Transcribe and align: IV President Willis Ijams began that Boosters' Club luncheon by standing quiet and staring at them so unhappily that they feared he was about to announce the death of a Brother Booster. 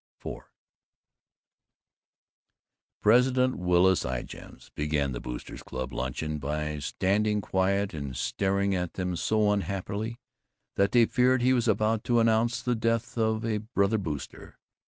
IV 0.25 0.37
President 3.01 3.55
Willis 3.59 4.03
Ijams 4.03 4.73
began 4.73 5.11
that 5.11 5.19
Boosters' 5.19 5.61
Club 5.61 5.93
luncheon 5.93 6.39
by 6.39 6.79
standing 6.79 7.39
quiet 7.39 7.93
and 7.93 8.17
staring 8.17 8.73
at 8.73 8.93
them 8.93 9.15
so 9.15 9.51
unhappily 9.51 10.19
that 10.75 10.91
they 10.91 11.05
feared 11.05 11.43
he 11.43 11.53
was 11.53 11.67
about 11.67 12.03
to 12.05 12.19
announce 12.19 12.63
the 12.63 12.73
death 12.73 13.15
of 13.15 13.45
a 13.45 13.59
Brother 13.59 13.99
Booster. 13.99 14.57